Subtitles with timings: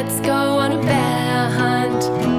[0.00, 2.37] Let's go on a bear hunt.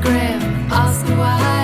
[0.00, 0.40] grim,
[0.70, 1.55] ask why.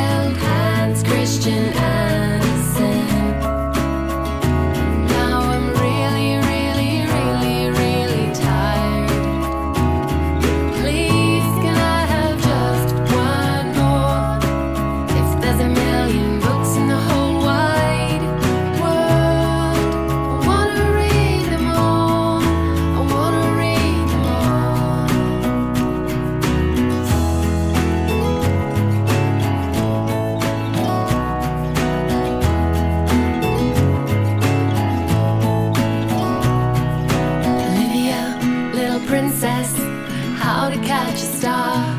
[41.13, 41.99] such a star.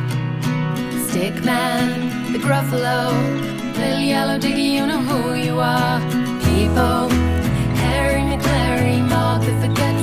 [1.08, 3.12] Stickman, the Gruffalo,
[3.78, 6.00] Little Yellow Diggy, you know who you are.
[6.42, 7.10] People,
[7.82, 10.03] Hairy Maclary, Mark the Forgetful.